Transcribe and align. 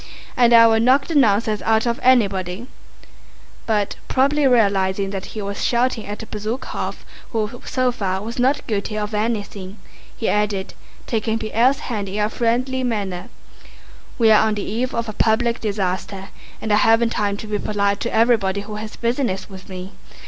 And 0.35 0.51
I 0.51 0.65
will 0.65 0.79
knock 0.79 1.05
the 1.05 1.13
nonsense 1.13 1.61
out 1.61 1.85
of 1.85 1.99
anybody"—but 2.01 3.97
probably 4.07 4.47
realizing 4.47 5.11
that 5.11 5.25
he 5.37 5.43
was 5.43 5.63
shouting 5.63 6.07
at 6.07 6.17
Bezúkhov 6.31 7.05
who 7.31 7.61
so 7.65 7.91
far 7.91 8.23
was 8.23 8.39
not 8.39 8.65
guilty 8.65 8.97
of 8.97 9.13
anything, 9.13 9.77
he 10.17 10.27
added, 10.27 10.73
taking 11.05 11.37
Pierre's 11.37 11.81
hand 11.81 12.09
in 12.09 12.19
a 12.19 12.29
friendly 12.31 12.83
manner, 12.83 13.29
"We 14.17 14.31
are 14.31 14.47
on 14.47 14.55
the 14.55 14.63
eve 14.63 14.95
of 14.95 15.07
a 15.07 15.13
public 15.13 15.59
disaster 15.59 16.29
and 16.59 16.73
I 16.73 16.77
haven't 16.77 17.11
time 17.11 17.37
to 17.37 17.45
be 17.45 17.59
polite 17.59 17.99
to 17.99 18.11
everybody 18.11 18.61
who 18.61 18.77
has 18.77 18.95
business 18.95 19.51
with 19.51 19.69
me. 19.69 19.91